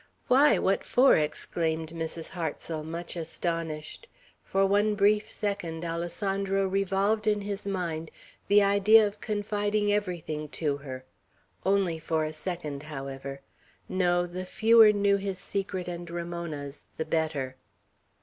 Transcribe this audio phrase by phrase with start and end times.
[0.29, 2.29] "Why, what for?" exclaimed Mrs.
[2.29, 4.07] Hartsel, much astonished.
[4.43, 8.09] For one brief second Alessandro revolved in his mind
[8.47, 11.05] the idea of confiding everything to her;
[11.63, 13.41] only for a second, however.
[13.87, 17.55] No; the fewer knew his secret and Ramona's, the better.